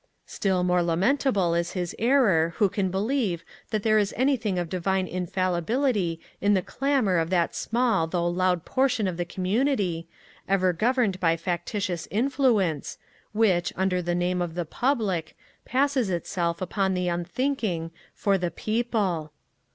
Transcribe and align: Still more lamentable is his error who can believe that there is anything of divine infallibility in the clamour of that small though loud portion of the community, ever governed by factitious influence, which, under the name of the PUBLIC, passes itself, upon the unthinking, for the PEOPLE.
Still 0.25 0.63
more 0.63 0.81
lamentable 0.81 1.53
is 1.53 1.73
his 1.73 1.95
error 1.99 2.55
who 2.57 2.69
can 2.69 2.89
believe 2.89 3.45
that 3.69 3.83
there 3.83 3.99
is 3.99 4.15
anything 4.17 4.57
of 4.57 4.67
divine 4.67 5.07
infallibility 5.07 6.19
in 6.41 6.55
the 6.55 6.63
clamour 6.63 7.19
of 7.19 7.29
that 7.29 7.53
small 7.53 8.07
though 8.07 8.27
loud 8.27 8.65
portion 8.65 9.07
of 9.07 9.17
the 9.17 9.25
community, 9.25 10.07
ever 10.49 10.73
governed 10.73 11.19
by 11.19 11.37
factitious 11.37 12.07
influence, 12.09 12.97
which, 13.31 13.71
under 13.75 14.01
the 14.01 14.15
name 14.15 14.41
of 14.41 14.55
the 14.55 14.65
PUBLIC, 14.65 15.37
passes 15.65 16.09
itself, 16.09 16.63
upon 16.63 16.95
the 16.95 17.07
unthinking, 17.07 17.91
for 18.15 18.39
the 18.39 18.49
PEOPLE. 18.49 19.31